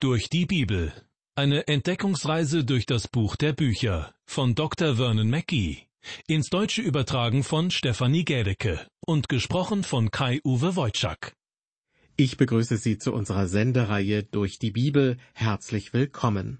[0.00, 0.92] Durch die Bibel.
[1.34, 4.94] Eine Entdeckungsreise durch das Buch der Bücher von Dr.
[4.94, 5.88] Vernon Mackey.
[6.28, 11.32] Ins Deutsche übertragen von Stefanie Gädecke und gesprochen von Kai-Uwe Wojczak.
[12.14, 15.16] Ich begrüße Sie zu unserer Sendereihe Durch die Bibel.
[15.34, 16.58] Herzlich willkommen.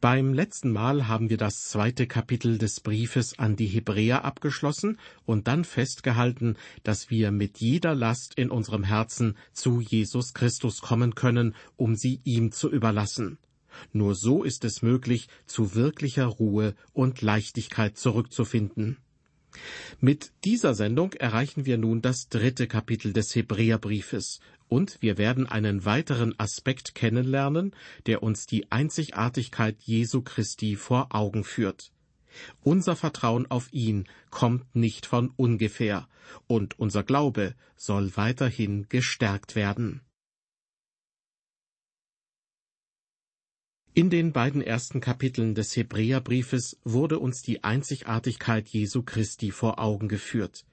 [0.00, 5.48] Beim letzten Mal haben wir das zweite Kapitel des Briefes an die Hebräer abgeschlossen und
[5.48, 11.54] dann festgehalten, dass wir mit jeder Last in unserem Herzen zu Jesus Christus kommen können,
[11.76, 13.38] um sie ihm zu überlassen.
[13.92, 18.98] Nur so ist es möglich, zu wirklicher Ruhe und Leichtigkeit zurückzufinden.
[20.00, 25.84] Mit dieser Sendung erreichen wir nun das dritte Kapitel des Hebräerbriefes, und wir werden einen
[25.84, 27.74] weiteren Aspekt kennenlernen,
[28.06, 31.92] der uns die Einzigartigkeit Jesu Christi vor Augen führt.
[32.62, 36.08] Unser Vertrauen auf ihn kommt nicht von ungefähr,
[36.46, 40.00] und unser Glaube soll weiterhin gestärkt werden.
[43.98, 50.06] In den beiden ersten Kapiteln des Hebräerbriefes wurde uns die Einzigartigkeit Jesu Christi vor Augen
[50.06, 50.66] geführt.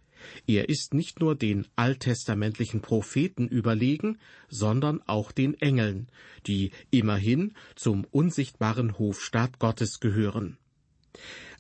[0.46, 4.18] Er ist nicht nur den alttestamentlichen Propheten überlegen,
[4.50, 6.10] sondern auch den Engeln,
[6.48, 10.58] die immerhin zum unsichtbaren Hofstaat Gottes gehören.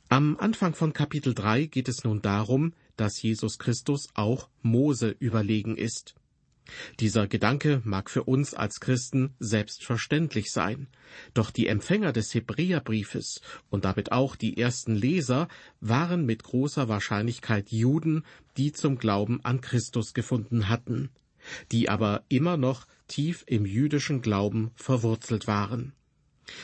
[0.09, 5.77] Am Anfang von Kapitel 3 geht es nun darum, dass Jesus Christus auch Mose überlegen
[5.77, 6.15] ist.
[6.99, 10.87] Dieser Gedanke mag für uns als Christen selbstverständlich sein,
[11.33, 15.47] doch die Empfänger des Hebräerbriefes und damit auch die ersten Leser
[15.81, 18.23] waren mit großer Wahrscheinlichkeit Juden,
[18.57, 21.09] die zum Glauben an Christus gefunden hatten,
[21.71, 25.93] die aber immer noch tief im jüdischen Glauben verwurzelt waren.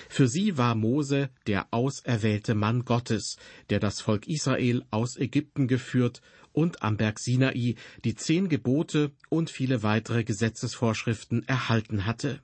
[0.09, 3.37] Für sie war Mose der auserwählte Mann Gottes,
[3.69, 6.21] der das Volk Israel aus Ägypten geführt
[6.59, 12.41] und am Berg Sinai die zehn Gebote und viele weitere Gesetzesvorschriften erhalten hatte.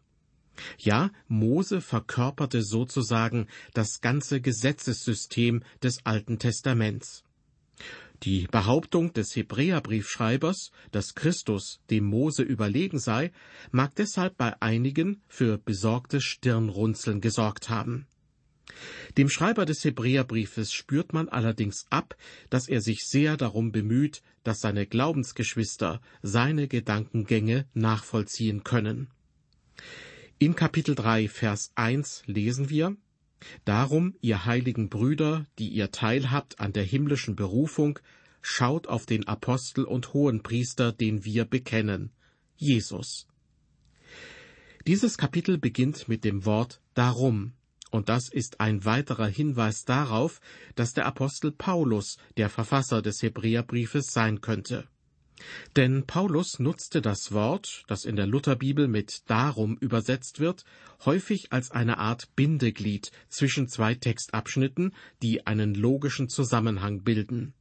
[0.77, 7.25] Ja, Mose verkörperte sozusagen das ganze Gesetzessystem des Alten Testaments.
[8.23, 13.33] Die Behauptung des Hebräerbriefschreibers, dass Christus dem Mose überlegen sei,
[13.71, 18.07] mag deshalb bei einigen für besorgtes Stirnrunzeln gesorgt haben.
[19.17, 22.17] Dem Schreiber des Hebräerbriefes spürt man allerdings ab,
[22.49, 29.09] dass er sich sehr darum bemüht, dass seine Glaubensgeschwister seine Gedankengänge nachvollziehen können.
[30.37, 32.97] In Kapitel 3, Vers 1 lesen wir,
[33.63, 37.99] Darum, ihr heiligen Brüder, die ihr teilhabt an der himmlischen Berufung,
[38.41, 42.11] schaut auf den Apostel und Hohenpriester, den wir bekennen,
[42.57, 43.27] Jesus.
[44.87, 47.53] Dieses Kapitel beginnt mit dem Wort darum,
[47.91, 50.41] und das ist ein weiterer Hinweis darauf,
[50.75, 54.87] dass der Apostel Paulus der Verfasser des Hebräerbriefes sein könnte.
[55.75, 60.63] Denn Paulus nutzte das Wort, das in der Lutherbibel mit darum übersetzt wird,
[61.03, 67.53] häufig als eine Art Bindeglied zwischen zwei Textabschnitten, die einen logischen Zusammenhang bilden.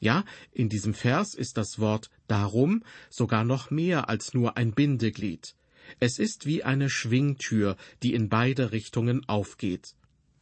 [0.00, 5.54] Ja, in diesem Vers ist das Wort darum sogar noch mehr als nur ein Bindeglied.
[6.00, 9.94] Es ist wie eine Schwingtür, die in beide Richtungen aufgeht.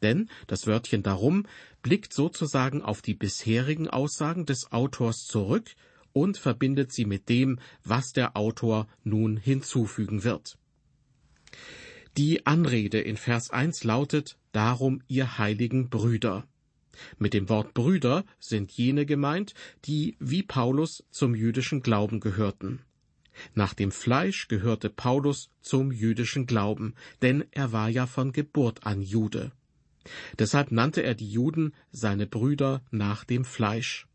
[0.03, 1.47] Denn das Wörtchen darum
[1.83, 5.71] blickt sozusagen auf die bisherigen Aussagen des Autors zurück
[6.13, 10.59] und verbindet sie mit dem, was der Autor nun hinzufügen wird.
[12.17, 16.45] Die Anrede in Vers 1 lautet Darum, ihr heiligen Brüder.
[17.19, 22.81] Mit dem Wort Brüder sind jene gemeint, die wie Paulus zum jüdischen Glauben gehörten.
[23.55, 29.03] Nach dem Fleisch gehörte Paulus zum jüdischen Glauben, denn er war ja von Geburt an
[29.03, 29.53] Jude.
[30.39, 34.07] Deshalb nannte er die Juden seine Brüder nach dem Fleisch.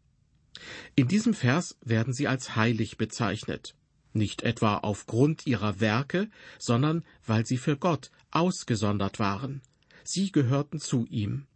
[0.96, 3.76] In diesem Vers werden sie als heilig bezeichnet,
[4.14, 9.62] nicht etwa aufgrund ihrer Werke, sondern weil sie für Gott ausgesondert waren.
[10.04, 11.48] Sie gehörten zu ihm.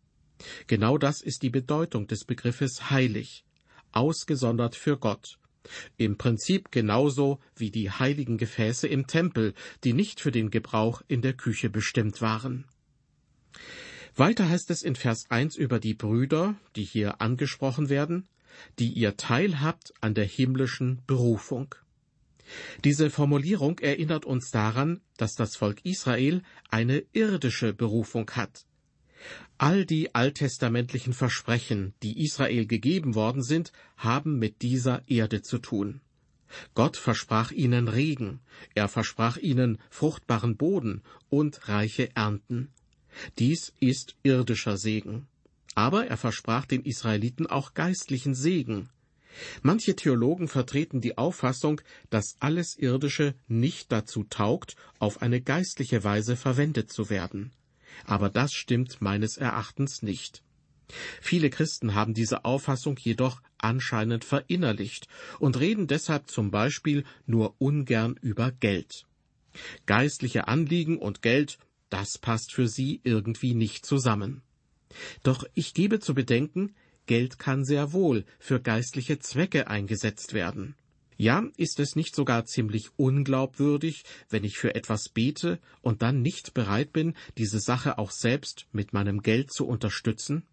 [0.67, 3.45] Genau das ist die Bedeutung des Begriffes heilig,
[3.91, 5.38] ausgesondert für Gott.
[5.97, 9.53] Im Prinzip genauso wie die heiligen Gefäße im Tempel,
[9.83, 12.65] die nicht für den Gebrauch in der Küche bestimmt waren.
[14.15, 18.27] Weiter heißt es in Vers 1 über die Brüder, die hier angesprochen werden,
[18.79, 21.75] die ihr teilhabt an der himmlischen Berufung.
[22.83, 28.65] Diese Formulierung erinnert uns daran, dass das Volk Israel eine irdische Berufung hat.
[29.57, 36.01] All die alttestamentlichen Versprechen, die Israel gegeben worden sind, haben mit dieser Erde zu tun.
[36.73, 38.39] Gott versprach ihnen Regen,
[38.73, 42.69] er versprach ihnen fruchtbaren Boden und reiche Ernten.
[43.37, 45.27] Dies ist irdischer Segen.
[45.75, 48.89] Aber er versprach den Israeliten auch geistlichen Segen.
[49.61, 56.35] Manche Theologen vertreten die Auffassung, dass alles Irdische nicht dazu taugt, auf eine geistliche Weise
[56.35, 57.51] verwendet zu werden.
[58.05, 60.43] Aber das stimmt meines Erachtens nicht.
[61.21, 65.07] Viele Christen haben diese Auffassung jedoch anscheinend verinnerlicht
[65.39, 69.05] und reden deshalb zum Beispiel nur ungern über Geld.
[69.85, 71.57] Geistliche Anliegen und Geld,
[71.89, 74.41] das passt für sie irgendwie nicht zusammen.
[75.23, 76.75] Doch ich gebe zu bedenken,
[77.05, 80.75] Geld kann sehr wohl für geistliche Zwecke eingesetzt werden.
[81.21, 86.53] Ja, ist es nicht sogar ziemlich unglaubwürdig, wenn ich für etwas bete und dann nicht
[86.53, 90.43] bereit bin, diese Sache auch selbst mit meinem Geld zu unterstützen?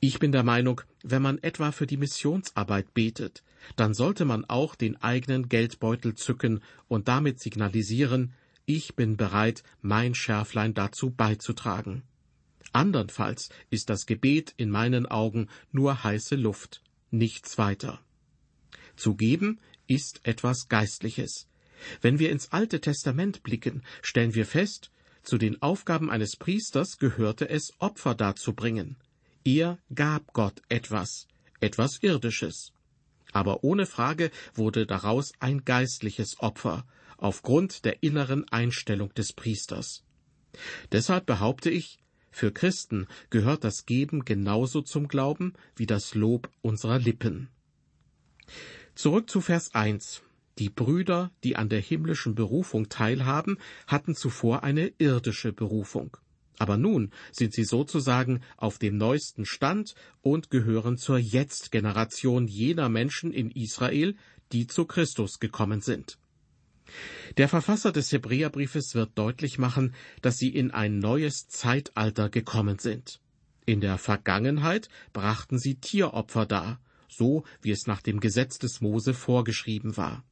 [0.00, 3.44] Ich bin der Meinung, wenn man etwa für die Missionsarbeit betet,
[3.76, 8.34] dann sollte man auch den eigenen Geldbeutel zücken und damit signalisieren,
[8.66, 12.02] ich bin bereit, mein Schärflein dazu beizutragen.
[12.72, 16.82] Andernfalls ist das Gebet in meinen Augen nur heiße Luft,
[17.12, 18.00] nichts weiter.
[18.98, 21.46] Zu geben ist etwas Geistliches.
[22.00, 24.90] Wenn wir ins Alte Testament blicken, stellen wir fest,
[25.22, 28.96] zu den Aufgaben eines Priesters gehörte es, Opfer darzubringen.
[29.44, 31.28] Er gab Gott etwas,
[31.60, 32.72] etwas Irdisches.
[33.32, 36.84] Aber ohne Frage wurde daraus ein geistliches Opfer,
[37.18, 40.02] aufgrund der inneren Einstellung des Priesters.
[40.90, 41.98] Deshalb behaupte ich,
[42.32, 47.48] für Christen gehört das Geben genauso zum Glauben wie das Lob unserer Lippen.
[48.98, 50.22] Zurück zu Vers 1.
[50.58, 53.56] Die Brüder, die an der himmlischen Berufung teilhaben,
[53.86, 56.16] hatten zuvor eine irdische Berufung.
[56.58, 63.32] Aber nun sind sie sozusagen auf dem neuesten Stand und gehören zur Jetzt-Generation jener Menschen
[63.32, 64.16] in Israel,
[64.50, 66.18] die zu Christus gekommen sind.
[67.36, 73.20] Der Verfasser des Hebräerbriefes wird deutlich machen, dass sie in ein neues Zeitalter gekommen sind.
[73.64, 79.14] In der Vergangenheit brachten sie Tieropfer dar, so wie es nach dem Gesetz des Mose
[79.14, 80.24] vorgeschrieben war.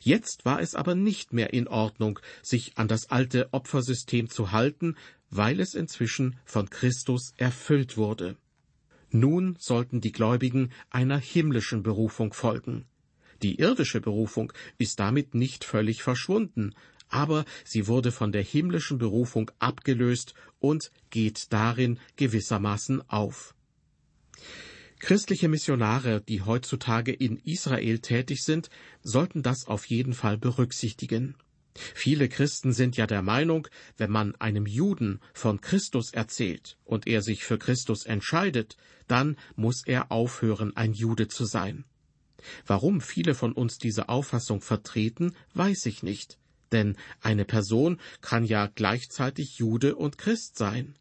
[0.00, 4.96] Jetzt war es aber nicht mehr in Ordnung, sich an das alte Opfersystem zu halten,
[5.30, 8.36] weil es inzwischen von Christus erfüllt wurde.
[9.10, 12.86] Nun sollten die Gläubigen einer himmlischen Berufung folgen.
[13.42, 16.74] Die irdische Berufung ist damit nicht völlig verschwunden,
[17.08, 23.54] aber sie wurde von der himmlischen Berufung abgelöst und geht darin gewissermaßen auf.
[24.98, 28.70] Christliche Missionare, die heutzutage in Israel tätig sind,
[29.02, 31.36] sollten das auf jeden Fall berücksichtigen.
[31.94, 37.20] Viele Christen sind ja der Meinung, wenn man einem Juden von Christus erzählt und er
[37.20, 38.76] sich für Christus entscheidet,
[39.06, 41.84] dann muss er aufhören, ein Jude zu sein.
[42.66, 46.38] Warum viele von uns diese Auffassung vertreten, weiß ich nicht,
[46.72, 50.94] denn eine Person kann ja gleichzeitig Jude und Christ sein.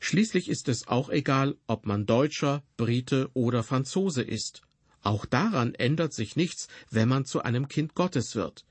[0.00, 4.62] Schließlich ist es auch egal, ob man Deutscher, Brite oder Franzose ist.
[5.02, 8.64] Auch daran ändert sich nichts, wenn man zu einem Kind Gottes wird.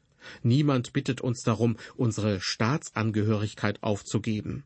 [0.44, 4.63] Niemand bittet uns darum, unsere Staatsangehörigkeit aufzugeben.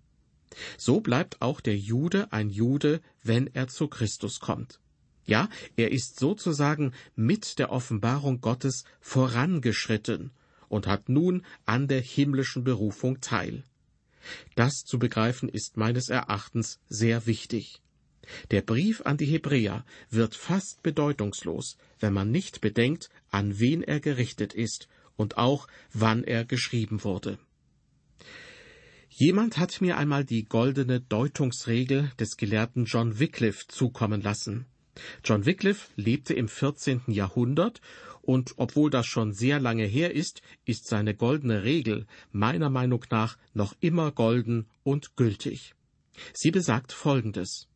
[0.78, 4.80] So bleibt auch der Jude ein Jude, wenn er zu Christus kommt.
[5.26, 10.32] Ja, er ist sozusagen mit der Offenbarung Gottes vorangeschritten
[10.70, 13.64] und hat nun an der himmlischen Berufung teil.
[14.56, 17.82] Das zu begreifen ist meines Erachtens sehr wichtig.
[18.52, 24.00] Der Brief an die Hebräer wird fast bedeutungslos, wenn man nicht bedenkt, an wen er
[24.00, 27.40] gerichtet ist und auch wann er geschrieben wurde.
[29.10, 34.66] Jemand hat mir einmal die goldene Deutungsregel des Gelehrten John Wycliffe zukommen lassen.
[35.26, 37.02] John Wycliffe lebte im 14.
[37.08, 37.82] Jahrhundert
[38.30, 43.40] und obwohl das schon sehr lange her ist, ist seine goldene Regel meiner Meinung nach
[43.56, 45.74] noch immer golden und gültig.
[46.32, 47.70] Sie besagt Folgendes.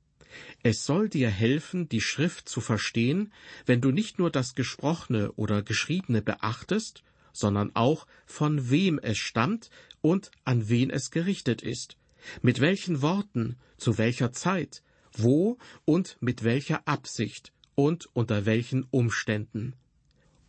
[0.62, 3.34] Es soll dir helfen, die Schrift zu verstehen,
[3.66, 9.72] wenn du nicht nur das Gesprochene oder Geschriebene beachtest, sondern auch von wem es stammt
[10.02, 11.98] und an wen es gerichtet ist,
[12.44, 14.84] mit welchen Worten, zu welcher Zeit,
[15.14, 19.74] wo und mit welcher Absicht und unter welchen Umständen.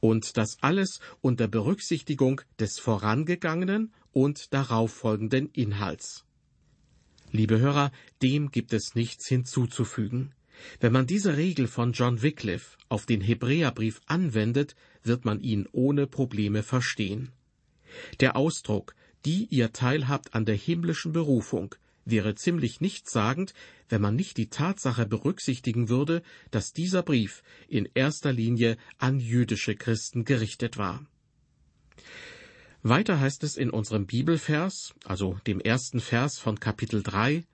[0.04, 6.26] Und das alles unter Berücksichtigung des vorangegangenen und darauffolgenden Inhalts.
[7.32, 10.34] Liebe Hörer, dem gibt es nichts hinzuzufügen.
[10.78, 16.06] Wenn man diese Regel von John Wycliffe auf den Hebräerbrief anwendet, wird man ihn ohne
[16.06, 17.32] Probleme verstehen.
[18.20, 18.94] Der Ausdruck,
[19.24, 23.54] die ihr teilhabt an der himmlischen Berufung, wäre ziemlich nichtssagend,
[23.88, 29.74] wenn man nicht die Tatsache berücksichtigen würde, dass dieser Brief in erster Linie an jüdische
[29.74, 31.06] Christen gerichtet war.
[32.82, 37.44] Weiter heißt es in unserem Bibelvers, also dem ersten Vers von Kapitel 3,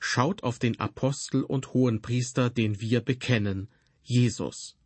[0.00, 3.68] Schaut auf den Apostel und Hohenpriester, den wir bekennen,
[4.02, 4.76] Jesus.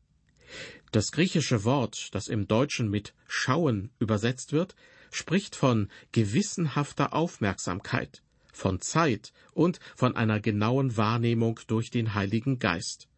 [0.93, 4.77] Das griechische Wort, das im Deutschen mit schauen übersetzt wird,
[5.11, 8.23] spricht von gewissenhafter Aufmerksamkeit,
[8.57, 13.09] von Zeit und von einer genauen Wahrnehmung durch den Heiligen Geist.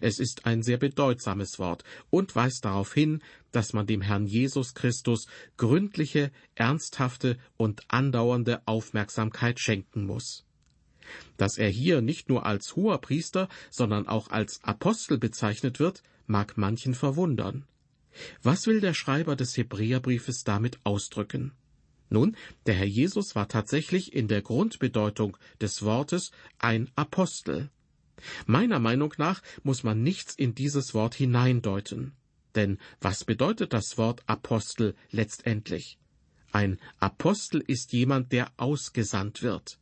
[0.00, 3.22] Es ist ein sehr bedeutsames Wort und weist darauf hin,
[3.52, 10.44] dass man dem Herrn Jesus Christus gründliche, ernsthafte und andauernde Aufmerksamkeit schenken muss.
[11.36, 16.56] Dass er hier nicht nur als hoher Priester, sondern auch als Apostel bezeichnet wird, mag
[16.56, 17.66] manchen verwundern.
[18.42, 21.52] Was will der Schreiber des Hebräerbriefes damit ausdrücken?
[22.14, 26.30] Nun, der Herr Jesus war tatsächlich in der Grundbedeutung des Wortes
[26.60, 27.70] ein Apostel.
[28.46, 32.12] Meiner Meinung nach muss man nichts in dieses Wort hineindeuten.
[32.54, 35.98] Denn was bedeutet das Wort Apostel letztendlich?
[36.52, 39.80] Ein Apostel ist jemand, der ausgesandt wird.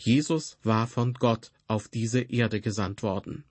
[0.00, 3.44] Jesus war von Gott auf diese Erde gesandt worden.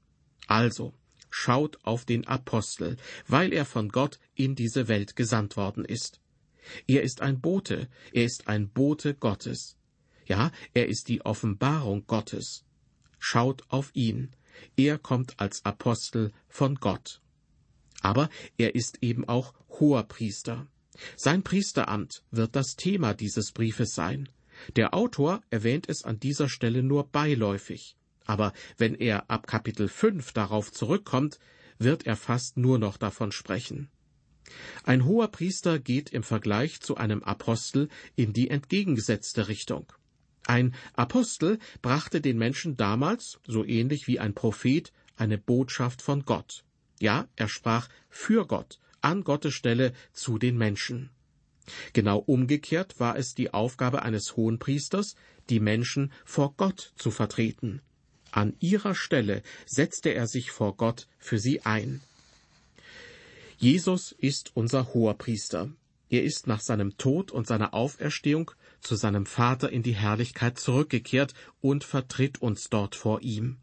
[0.47, 0.93] Also,
[1.29, 2.97] schaut auf den Apostel,
[3.29, 6.19] weil er von Gott in diese Welt gesandt worden ist.
[6.87, 9.77] Er ist ein Bote, er ist ein Bote Gottes.
[10.25, 12.65] Ja, er ist die Offenbarung Gottes.
[13.19, 14.31] Schaut auf ihn.
[14.77, 17.21] Er kommt als Apostel von Gott.
[18.01, 20.67] Aber er ist eben auch hoher Priester.
[21.15, 24.29] Sein Priesteramt wird das Thema dieses Briefes sein.
[24.75, 27.97] Der Autor erwähnt es an dieser Stelle nur beiläufig.
[28.25, 31.39] Aber wenn er ab Kapitel 5 darauf zurückkommt,
[31.79, 33.89] wird er fast nur noch davon sprechen.
[34.83, 39.91] Ein hoher Priester geht im Vergleich zu einem Apostel in die entgegengesetzte Richtung.
[40.45, 46.65] Ein Apostel brachte den Menschen damals, so ähnlich wie ein Prophet, eine Botschaft von Gott.
[46.99, 51.09] Ja, er sprach für Gott, an Gottes Stelle zu den Menschen.
[51.93, 55.15] Genau umgekehrt war es die Aufgabe eines Hohenpriesters,
[55.49, 57.81] die Menschen vor Gott zu vertreten.
[58.31, 62.01] An ihrer Stelle setzte er sich vor Gott für sie ein.
[63.63, 65.71] Jesus ist unser Hoherpriester.
[66.09, 68.51] Er ist nach seinem Tod und seiner Auferstehung
[68.81, 73.55] zu seinem Vater in die Herrlichkeit zurückgekehrt und vertritt uns dort vor ihm.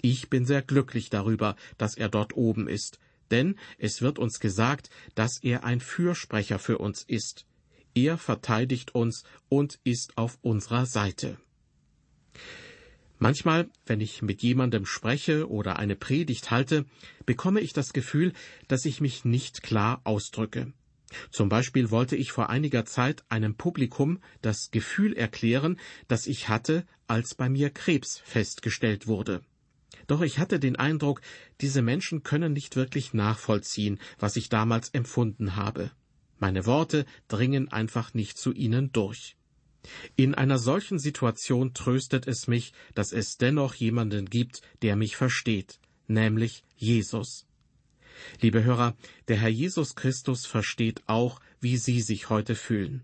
[0.00, 3.00] Ich bin sehr glücklich darüber, dass er dort oben ist,
[3.32, 7.44] denn es wird uns gesagt, dass er ein Fürsprecher für uns ist.
[7.94, 11.36] Er verteidigt uns und ist auf unserer Seite.
[13.22, 16.86] Manchmal, wenn ich mit jemandem spreche oder eine Predigt halte,
[17.24, 18.32] bekomme ich das Gefühl,
[18.66, 20.72] dass ich mich nicht klar ausdrücke.
[21.30, 26.84] Zum Beispiel wollte ich vor einiger Zeit einem Publikum das Gefühl erklären, das ich hatte,
[27.06, 29.42] als bei mir Krebs festgestellt wurde.
[30.08, 31.20] Doch ich hatte den Eindruck,
[31.60, 35.92] diese Menschen können nicht wirklich nachvollziehen, was ich damals empfunden habe.
[36.40, 39.36] Meine Worte dringen einfach nicht zu ihnen durch.
[40.16, 45.80] In einer solchen Situation tröstet es mich, dass es dennoch jemanden gibt, der mich versteht,
[46.06, 47.46] nämlich Jesus.
[48.40, 48.96] Liebe Hörer,
[49.28, 53.02] der Herr Jesus Christus versteht auch, wie Sie sich heute fühlen.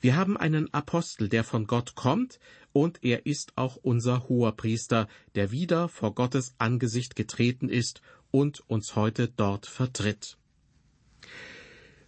[0.00, 2.38] Wir haben einen Apostel, der von Gott kommt,
[2.72, 8.68] und er ist auch unser hoher Priester, der wieder vor Gottes Angesicht getreten ist und
[8.68, 10.38] uns heute dort vertritt.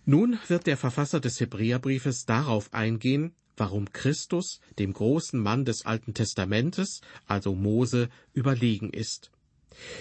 [0.05, 6.15] Nun wird der Verfasser des Hebräerbriefes darauf eingehen, warum Christus dem großen Mann des Alten
[6.15, 9.31] Testamentes, also Mose, überlegen ist.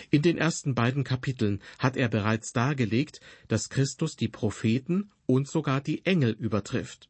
[0.09, 5.81] In den ersten beiden Kapiteln hat er bereits dargelegt, dass Christus die Propheten und sogar
[5.81, 7.09] die Engel übertrifft.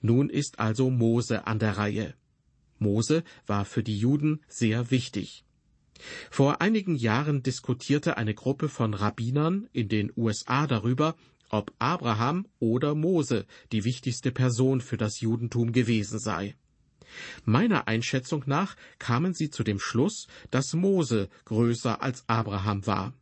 [0.00, 2.14] Nun ist also Mose an der Reihe.
[2.78, 5.44] Mose war für die Juden sehr wichtig.
[6.30, 11.14] Vor einigen Jahren diskutierte eine Gruppe von Rabbinern in den USA darüber,
[11.52, 16.56] ob Abraham oder Mose die wichtigste Person für das Judentum gewesen sei.
[17.44, 23.14] Meiner Einschätzung nach kamen sie zu dem Schluss, dass Mose größer als Abraham war.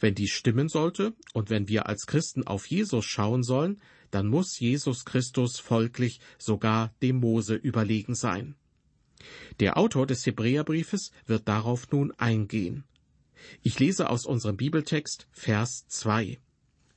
[0.00, 4.58] Wenn dies stimmen sollte und wenn wir als Christen auf Jesus schauen sollen, dann muss
[4.58, 8.56] Jesus Christus folglich sogar dem Mose überlegen sein.
[9.60, 12.84] Der Autor des Hebräerbriefes wird darauf nun eingehen.
[13.62, 16.38] Ich lese aus unserem Bibeltext Vers 2.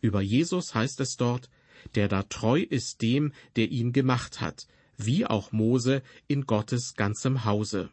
[0.06, 1.50] Über Jesus heißt es dort,
[1.96, 7.44] der da treu ist dem, der ihn gemacht hat, wie auch Mose in Gottes ganzem
[7.44, 7.90] Hause.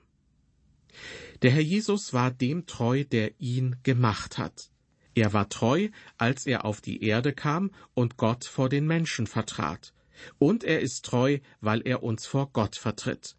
[1.41, 4.69] Der Herr Jesus war dem treu, der ihn gemacht hat.
[5.15, 5.89] Er war treu,
[6.19, 9.95] als er auf die Erde kam und Gott vor den Menschen vertrat.
[10.39, 13.37] Und er ist treu, weil er uns vor Gott vertritt.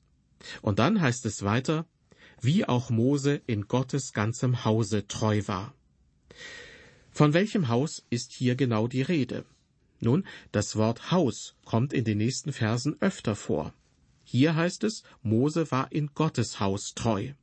[0.64, 1.86] Und dann heißt es weiter,
[2.42, 5.76] wie auch Mose in Gottes ganzem Hause treu war.
[7.14, 9.46] Von welchem Haus ist hier genau die Rede?
[10.00, 13.74] Nun, das Wort Haus kommt in den nächsten Versen öfter vor.
[14.24, 17.34] Hier heißt es, Mose war in Gottes Haus treu.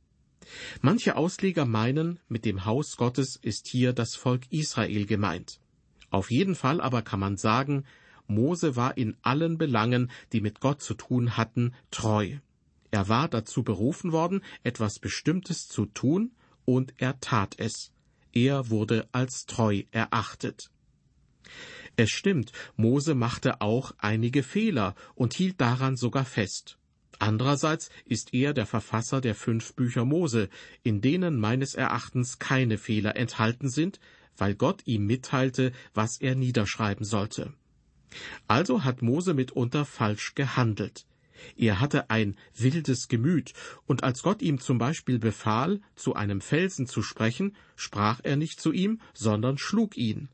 [0.81, 5.61] Manche Ausleger meinen, mit dem Haus Gottes ist hier das Volk Israel gemeint.
[6.09, 7.85] Auf jeden Fall aber kann man sagen,
[8.27, 12.39] Mose war in allen Belangen, die mit Gott zu tun hatten, treu.
[12.91, 16.31] Er war dazu berufen worden, etwas Bestimmtes zu tun,
[16.65, 17.93] und er tat es.
[18.33, 20.69] Er wurde als treu erachtet.
[21.97, 26.77] Es stimmt, Mose machte auch einige Fehler und hielt daran sogar fest.
[27.19, 30.49] Andererseits ist er der Verfasser der fünf Bücher Mose,
[30.81, 33.99] in denen meines Erachtens keine Fehler enthalten sind,
[34.37, 37.53] weil Gott ihm mitteilte, was er niederschreiben sollte.
[38.47, 41.05] Also hat Mose mitunter falsch gehandelt.
[41.55, 43.53] Er hatte ein wildes Gemüt,
[43.85, 48.59] und als Gott ihm zum Beispiel befahl, zu einem Felsen zu sprechen, sprach er nicht
[48.59, 50.29] zu ihm, sondern schlug ihn.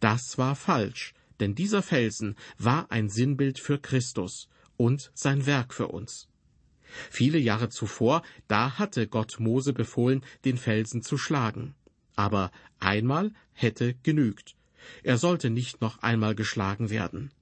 [0.00, 5.88] Das war falsch, denn dieser Felsen war ein Sinnbild für Christus und sein Werk für
[5.88, 6.28] uns.
[7.10, 11.74] Viele Jahre zuvor, da hatte Gott Mose befohlen, den Felsen zu schlagen.
[12.16, 14.54] Aber einmal hätte genügt.
[15.02, 17.32] Er sollte nicht noch einmal geschlagen werden.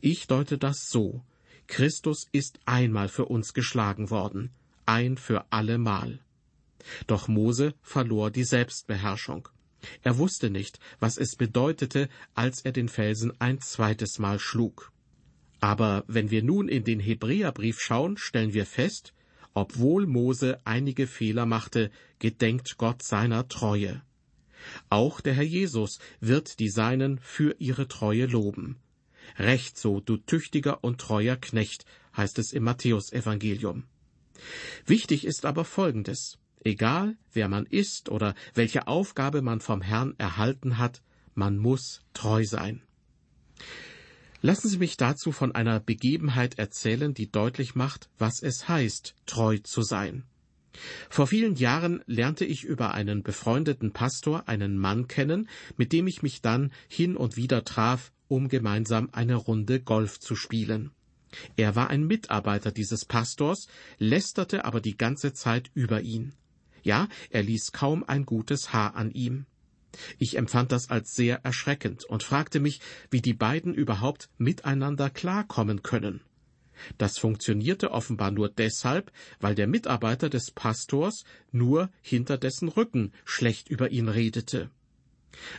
[0.00, 1.22] Ich deute das so.
[1.68, 4.50] Christus ist einmal für uns geschlagen worden,
[4.86, 6.18] ein für allemal.
[7.06, 9.48] Doch Mose verlor die Selbstbeherrschung.
[10.02, 14.92] Er wusste nicht, was es bedeutete, als er den Felsen ein zweites Mal schlug.
[15.60, 19.12] Aber wenn wir nun in den Hebräerbrief schauen, stellen wir fest,
[19.54, 24.02] obwohl Mose einige Fehler machte, gedenkt Gott seiner Treue.
[24.88, 28.76] Auch der Herr Jesus wird die Seinen für ihre Treue loben.
[29.38, 31.84] Recht so, du tüchtiger und treuer Knecht,
[32.16, 33.84] heißt es im Matthäusevangelium.
[34.86, 36.38] Wichtig ist aber Folgendes.
[36.64, 41.02] Egal, wer man ist oder welche Aufgabe man vom Herrn erhalten hat,
[41.34, 42.82] man muss treu sein.
[44.40, 49.58] Lassen Sie mich dazu von einer Begebenheit erzählen, die deutlich macht, was es heißt, treu
[49.58, 50.24] zu sein.
[51.08, 56.22] Vor vielen Jahren lernte ich über einen befreundeten Pastor einen Mann kennen, mit dem ich
[56.22, 60.90] mich dann hin und wieder traf, um gemeinsam eine Runde Golf zu spielen.
[61.56, 66.34] Er war ein Mitarbeiter dieses Pastors, lästerte aber die ganze Zeit über ihn.
[66.82, 69.46] Ja, er ließ kaum ein gutes Haar an ihm.
[70.18, 75.82] Ich empfand das als sehr erschreckend und fragte mich, wie die beiden überhaupt miteinander klarkommen
[75.82, 76.20] können.
[76.96, 83.68] Das funktionierte offenbar nur deshalb, weil der Mitarbeiter des Pastors nur hinter dessen Rücken schlecht
[83.68, 84.70] über ihn redete.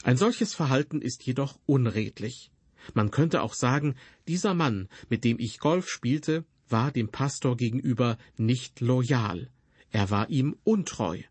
[0.04, 2.52] Ein solches Verhalten ist jedoch unredlich.
[2.94, 3.96] Man könnte auch sagen,
[4.28, 9.50] dieser Mann, mit dem ich Golf spielte, war dem Pastor gegenüber nicht loyal.
[9.92, 11.22] Er war ihm untreu.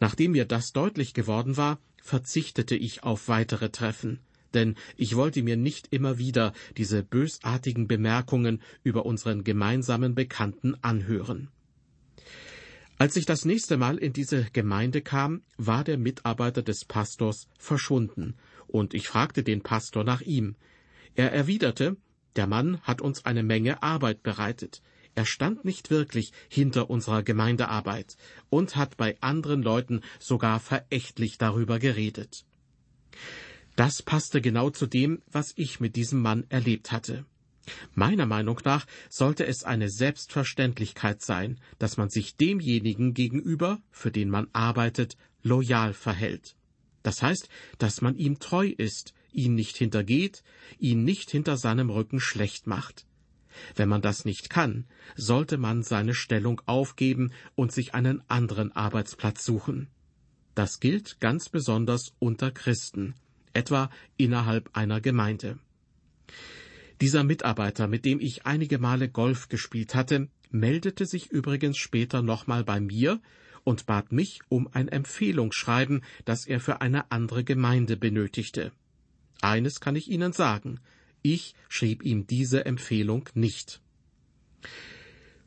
[0.00, 4.20] Nachdem mir das deutlich geworden war, verzichtete ich auf weitere Treffen
[4.56, 11.50] denn ich wollte mir nicht immer wieder diese bösartigen Bemerkungen über unseren gemeinsamen Bekannten anhören.
[12.98, 18.34] Als ich das nächste Mal in diese Gemeinde kam, war der Mitarbeiter des Pastors verschwunden,
[18.66, 20.56] und ich fragte den Pastor nach ihm.
[21.14, 21.98] Er erwiderte,
[22.36, 24.82] der Mann hat uns eine Menge Arbeit bereitet.
[25.14, 28.16] Er stand nicht wirklich hinter unserer Gemeindearbeit
[28.50, 32.44] und hat bei anderen Leuten sogar verächtlich darüber geredet.
[33.76, 37.26] Das passte genau zu dem, was ich mit diesem Mann erlebt hatte.
[37.94, 44.30] Meiner Meinung nach sollte es eine Selbstverständlichkeit sein, dass man sich demjenigen gegenüber, für den
[44.30, 46.56] man arbeitet, loyal verhält.
[47.02, 50.42] Das heißt, dass man ihm treu ist, ihn nicht hintergeht,
[50.78, 53.04] ihn nicht hinter seinem Rücken schlecht macht.
[53.74, 54.86] Wenn man das nicht kann,
[55.16, 59.88] sollte man seine Stellung aufgeben und sich einen anderen Arbeitsplatz suchen.
[60.54, 63.14] Das gilt ganz besonders unter Christen
[63.56, 65.58] etwa innerhalb einer Gemeinde.
[67.00, 72.64] Dieser Mitarbeiter, mit dem ich einige Male Golf gespielt hatte, meldete sich übrigens später nochmal
[72.64, 73.20] bei mir
[73.64, 78.72] und bat mich um ein Empfehlungsschreiben, das er für eine andere Gemeinde benötigte.
[79.42, 80.80] Eines kann ich Ihnen sagen,
[81.22, 83.82] ich schrieb ihm diese Empfehlung nicht.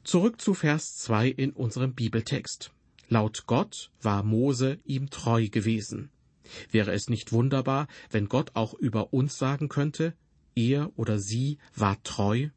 [0.04, 2.72] Zurück zu Vers 2 in unserem Bibeltext.
[3.08, 6.10] Laut Gott war Mose ihm treu gewesen.
[6.72, 10.14] Wäre es nicht wunderbar, wenn Gott auch über uns sagen könnte,
[10.56, 12.50] er oder sie war treu?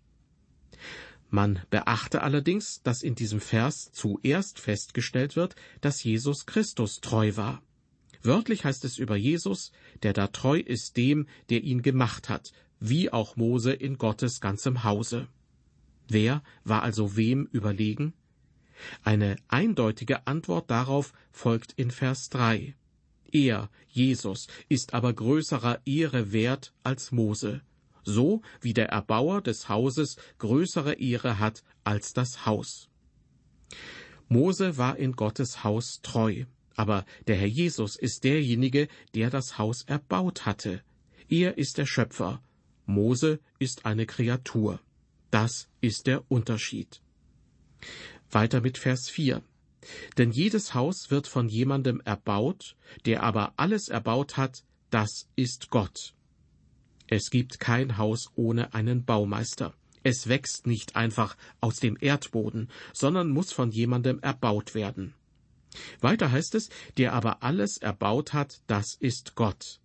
[1.30, 7.62] Man beachte allerdings, dass in diesem Vers zuerst festgestellt wird, dass Jesus Christus treu war.
[8.22, 13.10] Wörtlich heißt es über Jesus, der da treu ist dem, der ihn gemacht hat, wie
[13.10, 15.26] auch Mose in Gottes ganzem Hause.
[16.08, 18.12] Wer war also wem überlegen?
[19.02, 22.74] Eine eindeutige Antwort darauf folgt in Vers 3.
[23.32, 27.62] Er, Jesus, ist aber größerer Ehre wert als Mose,
[28.04, 32.88] so wie der Erbauer des Hauses größere Ehre hat als das Haus.
[34.28, 36.44] Mose war in Gottes Haus treu,
[36.76, 40.82] aber der Herr Jesus ist derjenige, der das Haus erbaut hatte.
[41.28, 42.42] Er ist der Schöpfer,
[42.86, 44.80] Mose ist eine Kreatur.
[45.30, 47.00] Das ist der Unterschied.
[48.30, 49.42] Weiter mit Vers 4.
[50.18, 56.14] Denn jedes Haus wird von jemandem erbaut, der aber alles erbaut hat, das ist Gott.
[57.08, 59.74] Es gibt kein Haus ohne einen Baumeister.
[60.02, 65.14] Es wächst nicht einfach aus dem Erdboden, sondern muss von jemandem erbaut werden.
[66.00, 69.80] Weiter heißt es, der aber alles erbaut hat, das ist Gott.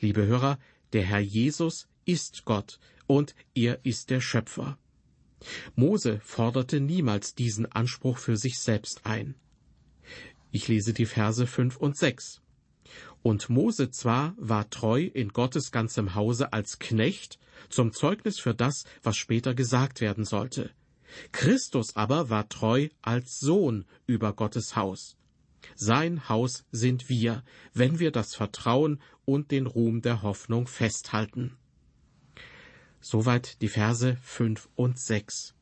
[0.00, 0.58] Liebe Hörer,
[0.92, 4.78] der Herr Jesus ist Gott und er ist der Schöpfer.
[5.74, 9.34] Mose forderte niemals diesen Anspruch für sich selbst ein.
[10.50, 12.42] Ich lese die Verse fünf und sechs.
[13.22, 18.84] Und Mose zwar war treu in Gottes ganzem Hause als Knecht zum Zeugnis für das,
[19.02, 20.70] was später gesagt werden sollte.
[21.30, 25.16] Christus aber war treu als Sohn über Gottes Haus.
[25.74, 31.56] Sein Haus sind wir, wenn wir das Vertrauen und den Ruhm der Hoffnung festhalten.
[33.02, 35.54] Soweit die Verse fünf und sechs.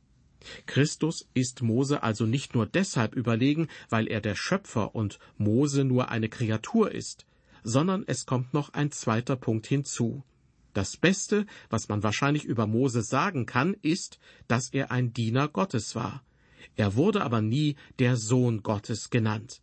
[0.67, 6.11] Christus ist Mose also nicht nur deshalb überlegen, weil er der Schöpfer und Mose nur
[6.11, 7.27] eine Kreatur ist,
[7.63, 10.23] sondern es kommt noch ein zweiter Punkt hinzu.
[10.75, 15.95] Das Beste, was man wahrscheinlich über Mose sagen kann, ist, dass er ein Diener Gottes
[15.95, 16.23] war.
[16.77, 19.63] Er wurde aber nie der Sohn Gottes genannt.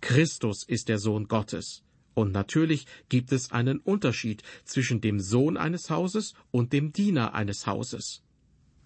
[0.00, 1.82] Christus ist der Sohn Gottes.
[2.16, 7.66] Und natürlich gibt es einen Unterschied zwischen dem Sohn eines Hauses und dem Diener eines
[7.66, 8.22] Hauses.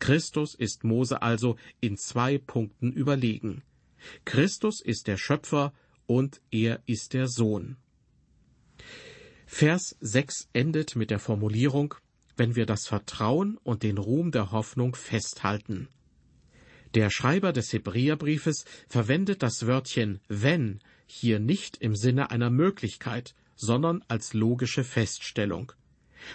[0.00, 3.62] Christus ist Mose also in zwei Punkten überlegen.
[4.24, 5.72] Christus ist der Schöpfer
[6.06, 7.76] und er ist der Sohn.
[9.46, 11.94] Vers 6 endet mit der Formulierung,
[12.36, 15.86] wenn wir das Vertrauen und den Ruhm der Hoffnung festhalten.
[16.94, 24.04] Der Schreiber des Hebräerbriefes verwendet das Wörtchen wenn hier nicht im Sinne einer Möglichkeit, sondern
[24.08, 25.72] als logische Feststellung.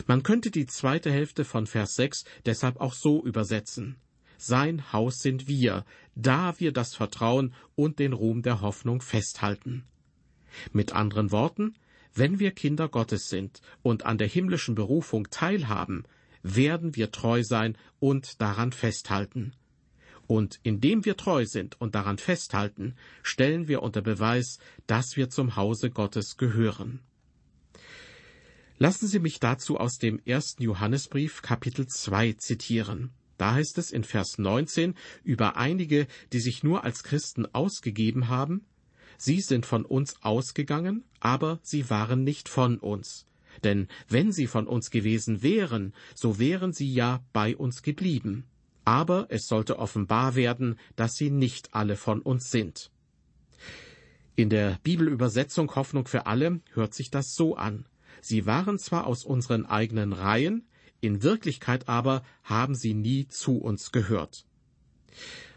[0.08, 3.98] Man könnte die zweite Hälfte von Vers 6 deshalb auch so übersetzen.
[4.38, 5.86] Sein Haus sind wir,
[6.16, 9.86] da wir das Vertrauen und den Ruhm der Hoffnung festhalten.
[10.72, 11.76] Mit anderen Worten,
[12.14, 16.04] wenn wir Kinder Gottes sind und an der himmlischen Berufung teilhaben,
[16.44, 19.54] werden wir treu sein und daran festhalten.
[20.28, 25.56] Und indem wir treu sind und daran festhalten, stellen wir unter Beweis, dass wir zum
[25.56, 27.00] Hause Gottes gehören.
[28.78, 33.12] Lassen Sie mich dazu aus dem ersten Johannesbrief Kapitel 2 zitieren.
[33.38, 38.66] Da heißt es in Vers 19 über einige, die sich nur als Christen ausgegeben haben,
[39.18, 43.26] Sie sind von uns ausgegangen, aber sie waren nicht von uns.
[43.64, 48.46] Denn wenn sie von uns gewesen wären, so wären sie ja bei uns geblieben
[48.86, 52.92] aber es sollte offenbar werden, dass sie nicht alle von uns sind.
[54.36, 57.86] In der Bibelübersetzung Hoffnung für alle hört sich das so an.
[58.22, 60.68] Sie waren zwar aus unseren eigenen Reihen,
[61.02, 64.46] in Wirklichkeit aber haben sie nie zu uns gehört.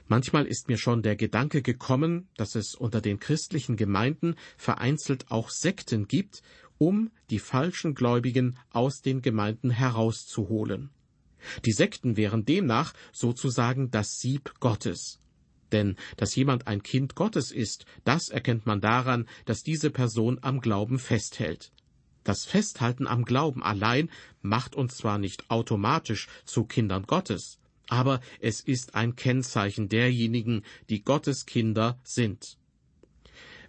[0.07, 5.51] Manchmal ist mir schon der Gedanke gekommen, dass es unter den christlichen Gemeinden vereinzelt auch
[5.51, 6.43] Sekten gibt,
[6.79, 10.91] um die falschen Gläubigen aus den Gemeinden herauszuholen.
[11.65, 15.21] Die Sekten wären demnach sozusagen das Sieb Gottes.
[15.73, 20.61] Denn dass jemand ein Kind Gottes ist, das erkennt man daran, dass diese Person am
[20.61, 21.73] Glauben festhält.
[22.25, 24.11] Das Festhalten am Glauben allein
[24.43, 31.03] macht uns zwar nicht automatisch zu Kindern Gottes, aber es ist ein Kennzeichen derjenigen, die
[31.03, 32.59] Gottes Kinder sind.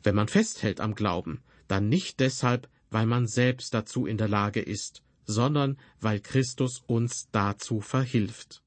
[0.04, 4.60] Wenn man festhält am Glauben, dann nicht deshalb, weil man selbst dazu in der Lage
[4.60, 8.64] ist, sondern weil Christus uns dazu verhilft.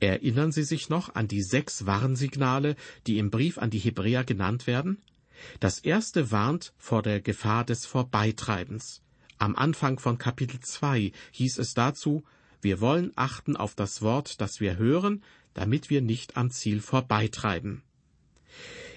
[0.00, 2.74] Erinnern Sie sich noch an die sechs Warnsignale,
[3.06, 5.00] die im Brief an die Hebräer genannt werden?
[5.60, 9.02] Das erste warnt vor der Gefahr des Vorbeitreibens.
[9.38, 12.24] Am Anfang von Kapitel 2 hieß es dazu,
[12.60, 15.22] wir wollen achten auf das Wort, das wir hören,
[15.54, 17.82] damit wir nicht am Ziel vorbeitreiben.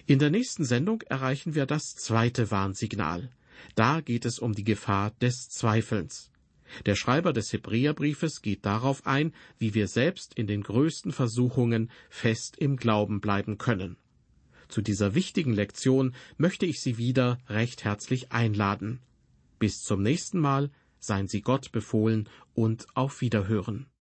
[0.05, 3.29] In der nächsten Sendung erreichen wir das zweite Warnsignal.
[3.75, 6.31] Da geht es um die Gefahr des Zweifelns.
[6.85, 12.57] Der Schreiber des Hebräerbriefes geht darauf ein, wie wir selbst in den größten Versuchungen fest
[12.57, 13.97] im Glauben bleiben können.
[14.67, 18.99] Zu dieser wichtigen Lektion möchte ich Sie wieder recht herzlich einladen.
[19.59, 23.87] Bis zum nächsten Mal, seien Sie Gott befohlen und auf Wiederhören.